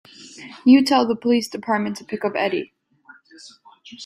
[0.65, 2.73] You tell the police department to pick up Eddie.